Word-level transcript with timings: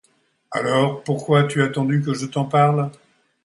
Alors 0.49 1.03
pourquoi 1.03 1.43
tu 1.43 1.61
as 1.61 1.65
attendu 1.65 2.01
que 2.01 2.15
je 2.15 2.25
t’en 2.25 2.45
parle? 2.45 2.89